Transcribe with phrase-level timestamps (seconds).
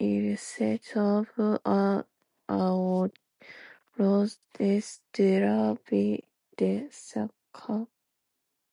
[0.00, 2.04] Il se trouve à
[2.46, 3.06] à
[3.96, 6.20] l'ouest de la ville
[6.58, 6.72] de
[7.04, 7.88] Čačak.